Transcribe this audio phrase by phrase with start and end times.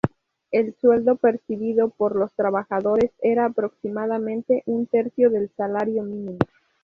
[0.49, 6.39] El sueldo percibido por los trabajadores era aproximadamente un tercio del salario mínimo.